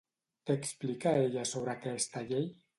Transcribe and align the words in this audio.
Què 0.49 0.55
explica 0.59 1.13
ella 1.27 1.45
sobre 1.53 1.77
aquesta 1.77 2.29
llei? 2.33 2.53